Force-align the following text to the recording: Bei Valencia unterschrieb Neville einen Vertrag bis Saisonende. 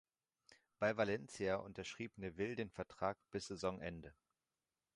Bei 0.79 0.97
Valencia 0.97 1.57
unterschrieb 1.57 2.17
Neville 2.17 2.59
einen 2.59 2.71
Vertrag 2.71 3.19
bis 3.29 3.45
Saisonende. 3.45 4.15